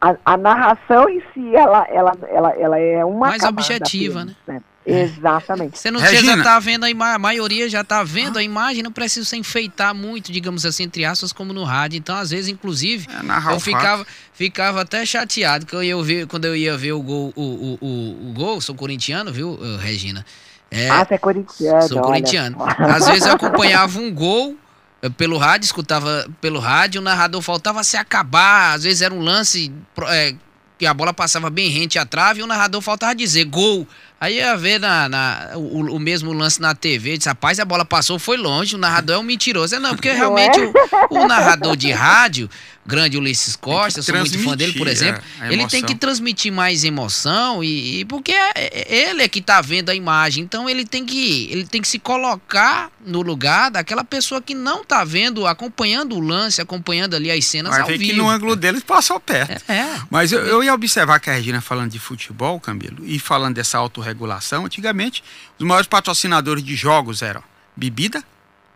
a, 0.00 0.16
a 0.24 0.36
narração 0.36 1.08
em 1.08 1.20
si, 1.32 1.56
ela, 1.56 1.86
ela, 1.88 2.12
ela, 2.28 2.50
ela 2.52 2.78
é 2.78 3.04
uma 3.04 3.28
mais 3.28 3.44
objetiva, 3.44 4.24
né? 4.24 4.36
né? 4.46 4.62
Exatamente. 4.86 5.78
Você 5.78 5.90
não 5.90 6.00
Regina. 6.00 6.36
já 6.36 6.42
tá 6.44 6.60
vendo 6.60 6.84
a 6.84 6.90
imagem, 6.90 7.14
a 7.16 7.18
maioria 7.18 7.68
já 7.68 7.82
tá 7.82 8.04
vendo 8.04 8.38
a 8.38 8.42
imagem, 8.42 8.82
não 8.82 8.92
precisa 8.92 9.26
se 9.26 9.36
enfeitar 9.36 9.94
muito, 9.94 10.30
digamos 10.30 10.64
assim, 10.64 10.84
entre 10.84 11.04
aspas, 11.04 11.32
como 11.32 11.52
no 11.52 11.64
rádio. 11.64 11.98
Então, 11.98 12.16
às 12.16 12.30
vezes, 12.30 12.48
inclusive, 12.48 13.06
é, 13.10 13.52
eu 13.52 13.58
ficava, 13.58 14.06
ficava 14.32 14.82
até 14.82 15.04
chateado 15.04 15.66
que 15.66 15.74
eu 15.74 15.82
ia 15.82 16.00
ver, 16.02 16.26
quando 16.26 16.44
eu 16.44 16.54
ia 16.54 16.76
ver 16.76 16.92
o 16.92 17.02
gol, 17.02 17.32
o, 17.34 17.42
o, 17.42 17.78
o, 17.80 18.30
o 18.30 18.32
gol, 18.32 18.60
sou 18.60 18.74
corintiano, 18.74 19.32
viu, 19.32 19.58
Regina? 19.78 20.24
É, 20.70 20.90
ah, 20.90 21.04
você 21.04 21.14
é 21.14 21.18
corintiano. 21.18 21.88
Sou 21.88 22.00
corintiano. 22.00 22.56
Às 22.78 23.06
vezes 23.06 23.26
eu 23.26 23.32
acompanhava 23.32 23.98
um 23.98 24.12
gol 24.12 24.56
eh, 25.02 25.08
pelo 25.08 25.38
rádio, 25.38 25.66
escutava 25.66 26.28
pelo 26.40 26.58
rádio, 26.58 27.00
o 27.00 27.04
narrador 27.04 27.40
faltava 27.40 27.84
se 27.84 27.96
acabar, 27.96 28.74
às 28.74 28.82
vezes 28.82 29.02
era 29.02 29.14
um 29.14 29.20
lance 29.20 29.72
é, 30.08 30.34
que 30.78 30.86
a 30.86 30.92
bola 30.92 31.12
passava 31.12 31.48
bem 31.50 31.68
rente 31.70 31.98
à 31.98 32.04
trave 32.04 32.40
e 32.40 32.42
o 32.42 32.46
narrador 32.46 32.80
faltava 32.80 33.14
dizer 33.14 33.44
gol. 33.44 33.86
Aí 34.18 34.36
ia 34.36 34.56
ver 34.56 34.80
na, 34.80 35.08
na 35.10 35.50
o, 35.56 35.94
o, 35.94 35.98
mesmo 36.00 36.32
lance 36.32 36.58
na 36.58 36.74
TV, 36.74 37.18
disse, 37.18 37.28
rapaz, 37.28 37.60
a 37.60 37.66
bola 37.66 37.84
passou, 37.84 38.18
foi 38.18 38.38
longe, 38.38 38.74
o 38.74 38.78
narrador 38.78 39.16
é 39.16 39.18
um 39.18 39.22
mentiroso. 39.22 39.78
Não, 39.78 39.94
porque 39.94 40.10
realmente 40.10 40.58
o, 40.58 40.72
o 41.10 41.26
narrador 41.26 41.76
de 41.76 41.92
rádio, 41.92 42.48
grande 42.86 43.18
Ulisses 43.18 43.56
Costa, 43.56 44.00
sou 44.00 44.14
muito 44.14 44.38
fã 44.38 44.56
dele, 44.56 44.72
por 44.72 44.88
exemplo, 44.88 45.20
é, 45.40 45.52
ele 45.52 45.66
tem 45.66 45.82
que 45.82 45.94
transmitir 45.94 46.50
mais 46.50 46.82
emoção 46.82 47.62
e, 47.62 48.00
e 48.00 48.04
porque 48.06 48.32
é, 48.32 48.52
é, 48.54 49.10
ele 49.10 49.22
é 49.22 49.28
que 49.28 49.42
tá 49.42 49.60
vendo 49.60 49.90
a 49.90 49.94
imagem, 49.94 50.44
então 50.44 50.66
ele 50.66 50.86
tem 50.86 51.04
que 51.04 51.50
ele 51.50 51.66
tem 51.66 51.82
que 51.82 51.88
se 51.88 51.98
colocar 51.98 52.90
no 53.04 53.20
lugar 53.22 53.70
daquela 53.70 54.02
pessoa 54.04 54.40
que 54.40 54.54
não 54.54 54.84
tá 54.84 55.04
vendo, 55.04 55.46
acompanhando 55.46 56.16
o 56.16 56.20
lance, 56.20 56.60
acompanhando 56.60 57.14
ali 57.14 57.30
as 57.30 57.44
cenas 57.44 57.70
Mas 57.70 57.80
ao 57.80 57.86
vivo. 57.88 58.02
que 58.02 58.12
no 58.14 58.28
ângulo 58.28 58.56
dele 58.56 58.80
passou 58.80 59.20
perto. 59.20 59.62
É, 59.68 59.74
é. 59.74 60.00
Mas 60.10 60.32
eu, 60.32 60.40
eu 60.40 60.64
ia 60.64 60.72
observar 60.72 61.20
que 61.20 61.28
a 61.28 61.34
Regina 61.34 61.60
falando 61.60 61.90
de 61.90 61.98
futebol, 61.98 62.58
Camilo, 62.58 63.04
e 63.04 63.18
falando 63.18 63.56
dessa 63.56 63.78
autorregulação, 64.06 64.64
antigamente 64.64 65.22
os 65.58 65.66
maiores 65.66 65.88
patrocinadores 65.88 66.62
de 66.62 66.74
jogos 66.74 67.22
eram 67.22 67.42
bebida 67.74 68.22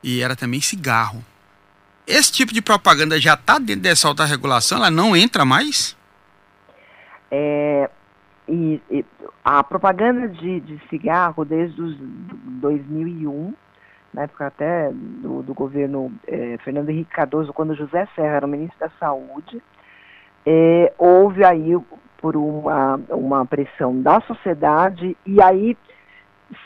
e 0.03 0.21
era 0.21 0.35
também 0.35 0.61
cigarro. 0.61 1.25
Esse 2.07 2.33
tipo 2.33 2.53
de 2.53 2.61
propaganda 2.61 3.21
já 3.21 3.35
está 3.35 3.59
dentro 3.59 3.83
dessa 3.83 4.09
alta 4.09 4.25
regulação? 4.25 4.79
Ela 4.79 4.91
não 4.91 5.15
entra 5.15 5.45
mais? 5.45 5.97
É, 7.31 7.89
e, 8.49 8.81
e 8.91 9.05
a 9.45 9.63
propaganda 9.63 10.29
de, 10.29 10.61
de, 10.61 10.81
cigarro 10.89 11.45
desde 11.45 11.81
os 11.81 11.97
2001, 12.01 13.55
na 14.13 14.23
época 14.23 14.47
até 14.49 14.91
do, 14.93 15.43
do 15.43 15.55
governo 15.55 16.13
é, 16.27 16.59
Fernando 16.65 16.89
Henrique 16.89 17.13
Cardoso, 17.13 17.53
quando 17.53 17.77
José 17.77 18.09
Serra 18.17 18.37
era 18.37 18.47
o 18.47 18.49
ministro 18.49 18.79
da 18.81 18.91
Saúde, 18.99 19.63
é, 20.45 20.93
houve 20.99 21.45
aí 21.45 21.77
por 22.21 22.37
uma, 22.37 23.01
uma 23.09 23.47
pressão 23.47 24.01
da 24.01 24.21
sociedade 24.21 25.17
e 25.27 25.43
aí 25.43 25.77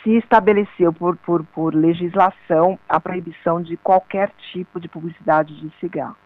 se 0.02 0.16
estabeleceu 0.16 0.92
por, 0.92 1.16
por, 1.18 1.44
por 1.44 1.74
legislação 1.74 2.78
a 2.88 2.98
proibição 2.98 3.62
de 3.62 3.76
qualquer 3.76 4.30
tipo 4.52 4.80
de 4.80 4.88
publicidade 4.88 5.54
de 5.54 5.70
cigarro. 5.78 6.16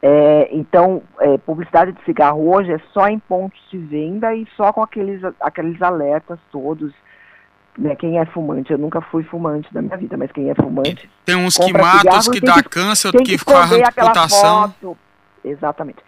É, 0.00 0.48
então, 0.52 1.02
é, 1.20 1.38
publicidade 1.38 1.92
de 1.92 2.04
cigarro 2.04 2.54
hoje 2.54 2.72
é 2.72 2.78
só 2.92 3.08
em 3.08 3.18
pontos 3.18 3.60
de 3.70 3.78
venda 3.78 4.34
e 4.34 4.46
só 4.56 4.72
com 4.72 4.82
aqueles, 4.82 5.20
aqueles 5.40 5.80
alertas 5.82 6.38
todos. 6.50 6.92
Né, 7.76 7.94
quem 7.94 8.18
é 8.18 8.26
fumante, 8.26 8.72
eu 8.72 8.78
nunca 8.78 9.00
fui 9.00 9.22
fumante 9.22 9.72
na 9.72 9.80
minha 9.80 9.96
vida, 9.96 10.16
mas 10.16 10.32
quem 10.32 10.50
é 10.50 10.54
fumante. 10.54 11.08
Tem 11.24 11.36
uns 11.36 11.56
que 11.56 11.72
matam, 11.72 12.20
que 12.32 12.40
dá 12.40 12.60
câncer, 12.60 13.12
tem 13.12 13.22
que, 13.22 13.32
que 13.32 13.38
fica 13.38 13.64
reputação. 13.64 14.74
Exatamente. 15.44 15.98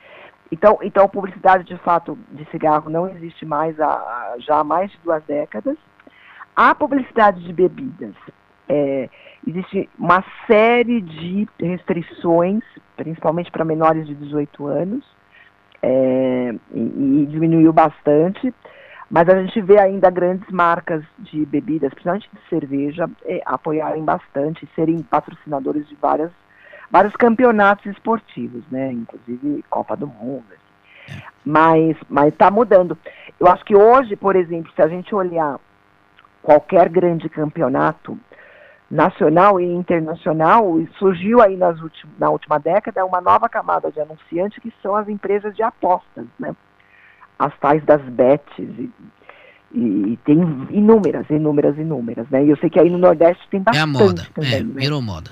Então, 0.52 0.78
então, 0.82 1.08
publicidade 1.08 1.64
de 1.64 1.76
fato 1.78 2.18
de 2.32 2.44
cigarro 2.46 2.90
não 2.90 3.08
existe 3.08 3.46
mais 3.46 3.78
há, 3.80 4.34
já 4.38 4.58
há 4.58 4.64
mais 4.64 4.90
de 4.90 4.98
duas 5.04 5.22
décadas. 5.24 5.76
A 6.56 6.74
publicidade 6.74 7.42
de 7.44 7.52
bebidas. 7.52 8.14
É, 8.68 9.08
existe 9.46 9.88
uma 9.98 10.24
série 10.46 11.00
de 11.00 11.48
restrições, 11.58 12.62
principalmente 12.96 13.50
para 13.50 13.64
menores 13.64 14.06
de 14.06 14.14
18 14.14 14.66
anos, 14.66 15.04
é, 15.82 16.54
e, 16.72 16.80
e, 16.80 17.26
diminuiu 17.26 17.72
bastante, 17.72 18.54
mas 19.10 19.28
a 19.28 19.42
gente 19.42 19.60
vê 19.60 19.78
ainda 19.78 20.10
grandes 20.10 20.48
marcas 20.50 21.02
de 21.18 21.44
bebidas, 21.46 21.90
principalmente 21.90 22.30
de 22.32 22.48
cerveja, 22.48 23.10
é, 23.24 23.40
apoiarem 23.44 24.04
bastante, 24.04 24.68
serem 24.76 25.02
patrocinadores 25.02 25.88
de 25.88 25.96
várias 25.96 26.30
vários 26.90 27.14
campeonatos 27.14 27.86
esportivos, 27.86 28.64
né? 28.70 28.92
Inclusive 28.92 29.64
Copa 29.70 29.96
do 29.96 30.06
Mundo. 30.06 30.44
Assim. 30.48 31.16
É. 31.18 31.22
Mas 31.44 31.96
mas 32.08 32.32
está 32.32 32.50
mudando. 32.50 32.98
Eu 33.38 33.46
acho 33.46 33.64
que 33.64 33.76
hoje, 33.76 34.16
por 34.16 34.36
exemplo, 34.36 34.70
se 34.74 34.82
a 34.82 34.88
gente 34.88 35.14
olhar 35.14 35.58
qualquer 36.42 36.88
grande 36.88 37.28
campeonato 37.28 38.18
nacional 38.90 39.60
e 39.60 39.64
internacional, 39.64 40.76
surgiu 40.98 41.40
aí 41.40 41.56
nas 41.56 41.78
na 42.18 42.28
última 42.28 42.58
década 42.58 43.04
uma 43.04 43.20
nova 43.20 43.48
camada 43.48 43.90
de 43.90 44.00
anunciantes 44.00 44.58
que 44.60 44.72
são 44.82 44.96
as 44.96 45.08
empresas 45.08 45.54
de 45.54 45.62
apostas, 45.62 46.26
né? 46.38 46.54
As 47.38 47.56
tais 47.58 47.82
das 47.84 48.02
bets 48.02 48.58
e, 48.58 48.92
e, 49.72 50.18
tem 50.24 50.38
inúmeras, 50.70 51.24
inúmeras, 51.30 51.78
inúmeras, 51.78 52.28
né? 52.28 52.44
E 52.44 52.50
eu 52.50 52.56
sei 52.56 52.68
que 52.68 52.80
aí 52.80 52.90
no 52.90 52.98
Nordeste 52.98 53.46
tem 53.48 53.62
bastante 53.62 53.80
É 53.80 53.82
a 53.82 53.86
moda, 53.86 54.26
também, 54.34 54.54
é, 54.54 54.62
né? 54.62 54.80
virou 54.80 55.00
moda. 55.00 55.30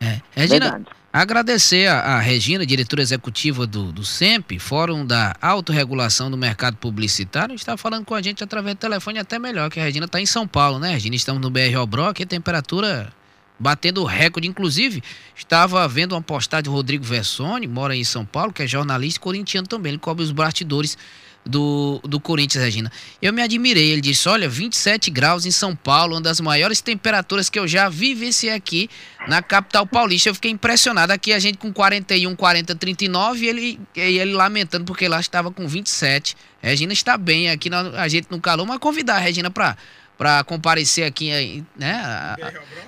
É. 0.00 0.20
Regina, 0.32 0.70
Verdade. 0.70 0.86
agradecer 1.12 1.86
a, 1.86 2.00
a, 2.00 2.20
Regina, 2.20 2.66
diretora 2.66 3.02
executiva 3.02 3.66
do, 3.66 3.92
do 3.92 4.04
SEMP, 4.04 4.58
Fórum 4.58 5.06
da 5.06 5.34
Autorregulação 5.40 6.30
do 6.30 6.36
Mercado 6.36 6.76
Publicitário, 6.76 7.54
está 7.54 7.76
falando 7.76 8.04
com 8.04 8.14
a 8.14 8.22
gente 8.22 8.42
através 8.42 8.76
do 8.76 8.78
telefone 8.78 9.18
até 9.18 9.38
melhor, 9.38 9.70
que 9.70 9.80
a 9.80 9.84
Regina 9.84 10.06
está 10.06 10.20
em 10.20 10.26
São 10.26 10.46
Paulo, 10.46 10.78
né, 10.78 10.92
Regina? 10.92 11.16
Estamos 11.16 11.40
no 11.40 11.50
BR 11.50 11.76
Obro, 11.78 12.04
aqui 12.06 12.22
a 12.22 12.26
temperatura 12.26 13.12
batendo 13.58 14.04
recorde. 14.04 14.48
Inclusive, 14.48 15.02
estava 15.34 15.86
vendo 15.88 16.12
uma 16.12 16.22
postagem 16.22 16.64
do 16.64 16.72
Rodrigo 16.72 17.04
Versoni, 17.04 17.66
mora 17.66 17.94
em 17.94 18.04
São 18.04 18.24
Paulo, 18.24 18.52
que 18.52 18.62
é 18.62 18.66
jornalista 18.66 19.20
corintiano 19.20 19.66
também, 19.66 19.92
ele 19.92 19.98
cobre 19.98 20.22
os 20.22 20.32
bastidores 20.32 20.98
do, 21.44 22.00
do 22.04 22.18
Corinthians, 22.18 22.64
Regina. 22.64 22.90
Eu 23.20 23.32
me 23.32 23.42
admirei, 23.42 23.90
ele 23.90 24.00
disse, 24.00 24.28
olha, 24.28 24.48
27 24.48 25.10
graus 25.10 25.44
em 25.44 25.50
São 25.50 25.76
Paulo, 25.76 26.14
uma 26.14 26.20
das 26.20 26.40
maiores 26.40 26.80
temperaturas 26.80 27.50
que 27.50 27.58
eu 27.58 27.68
já 27.68 27.88
vivenciei 27.88 28.52
aqui 28.52 28.88
na 29.28 29.42
capital 29.42 29.86
paulista. 29.86 30.30
Eu 30.30 30.34
fiquei 30.34 30.50
impressionado, 30.50 31.12
aqui 31.12 31.32
a 31.32 31.38
gente 31.38 31.58
com 31.58 31.72
41, 31.72 32.34
40, 32.34 32.74
39 32.74 33.44
e 33.44 33.48
ele, 33.48 33.80
e 33.94 34.00
ele 34.00 34.32
lamentando 34.32 34.84
porque 34.84 35.06
lá 35.06 35.20
estava 35.20 35.50
com 35.50 35.68
27. 35.68 36.36
Regina 36.62 36.92
está 36.92 37.18
bem, 37.18 37.50
aqui 37.50 37.68
a 37.72 38.08
gente 38.08 38.28
no 38.30 38.40
calor, 38.40 38.66
mas 38.66 38.78
convidar 38.78 39.16
a 39.16 39.18
Regina 39.18 39.50
para 39.50 39.76
para 40.16 40.44
comparecer 40.44 41.04
aqui 41.04 41.64
né, 41.76 42.36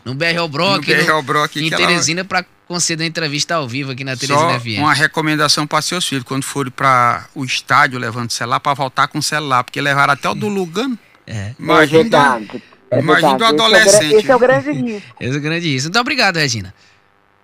no 0.05 0.15
BR 0.15 0.47
Brock, 0.49 0.87
no, 0.87 1.05
BR 1.05 1.23
Brock, 1.25 1.57
em 1.57 1.71
Teresina, 1.71 2.21
ela... 2.21 2.29
para 2.29 2.47
conceder 2.67 3.05
uma 3.05 3.09
entrevista 3.09 3.55
ao 3.55 3.69
vivo 3.69 3.93
aqui 3.93 4.05
na 4.05 4.17
Teresina 4.17 4.53
Só 4.53 4.61
FM. 4.61 4.79
Uma 4.79 4.93
recomendação 4.93 5.67
para 5.67 5.81
seus 5.83 6.07
filhos, 6.07 6.25
quando 6.25 6.45
forem 6.45 6.71
para 6.71 7.27
o 7.35 7.45
estádio 7.45 7.99
levando 7.99 8.31
o 8.31 8.33
celular, 8.33 8.61
para 8.61 8.75
voltar 8.75 9.09
com 9.09 9.19
o 9.19 9.23
celular, 9.23 9.65
porque 9.65 9.81
levaram 9.81 10.13
até 10.13 10.29
o 10.29 10.35
do 10.35 10.49
Lugano. 10.49 10.99
É. 11.27 11.55
Imagina, 11.59 12.41
é. 12.91 12.99
É 12.99 13.01
imagina 13.01 13.37
do 13.37 13.45
adolescente. 13.45 14.15
Esse 14.15 14.31
é 14.31 14.37
o 14.37 14.39
grande 14.39 14.71
risco. 14.71 15.15
Esse 15.19 15.35
é 15.35 15.39
o 15.39 15.41
grande 15.41 15.69
risco. 15.69 15.89
Então, 15.89 16.01
obrigado, 16.01 16.37
Regina. 16.37 16.75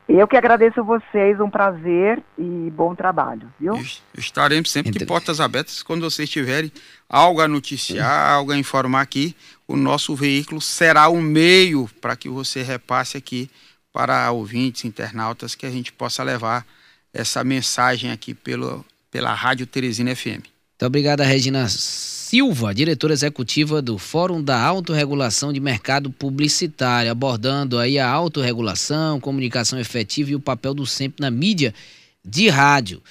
Eu 0.08 0.26
que 0.26 0.36
agradeço 0.36 0.84
vocês, 0.84 1.40
um 1.40 1.48
prazer 1.48 2.22
e 2.36 2.70
bom 2.70 2.94
trabalho, 2.94 3.48
viu? 3.58 3.80
Estaremos 4.16 4.70
sempre 4.70 4.90
de 4.90 5.06
portas 5.06 5.40
abertas 5.40 5.82
quando 5.82 6.02
vocês 6.02 6.28
tiverem 6.28 6.72
algo 7.08 7.40
a 7.40 7.48
noticiar, 7.48 8.30
algo 8.30 8.52
a 8.52 8.58
informar 8.58 9.00
aqui. 9.00 9.34
O 9.66 9.76
nosso 9.76 10.14
veículo 10.14 10.60
será 10.60 11.08
um 11.08 11.22
meio 11.22 11.88
para 12.00 12.16
que 12.16 12.28
você 12.28 12.62
repasse 12.62 13.16
aqui 13.16 13.48
para 13.92 14.30
ouvintes, 14.30 14.84
internautas, 14.84 15.54
que 15.54 15.66
a 15.66 15.70
gente 15.70 15.92
possa 15.92 16.22
levar 16.22 16.66
essa 17.12 17.44
mensagem 17.44 18.10
aqui 18.10 18.32
pelo, 18.32 18.84
pela 19.10 19.34
Rádio 19.34 19.66
Teresina 19.66 20.16
FM. 20.16 20.46
Muito 20.82 20.86
obrigado, 20.86 21.20
Regina 21.20 21.68
Silva, 21.68 22.74
diretora 22.74 23.12
executiva 23.12 23.82
do 23.82 23.98
Fórum 23.98 24.42
da 24.42 24.58
Autorregulação 24.58 25.52
de 25.52 25.60
Mercado 25.60 26.10
Publicitário, 26.10 27.10
abordando 27.10 27.78
aí 27.78 27.98
a 27.98 28.08
autorregulação, 28.08 29.20
comunicação 29.20 29.78
efetiva 29.78 30.30
e 30.30 30.34
o 30.34 30.40
papel 30.40 30.72
do 30.72 30.86
SEMP 30.86 31.20
na 31.20 31.30
mídia 31.30 31.74
de 32.24 32.48
rádio. 32.48 33.02